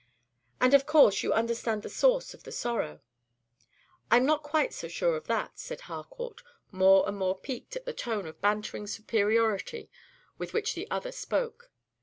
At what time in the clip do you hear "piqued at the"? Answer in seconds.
7.37-7.93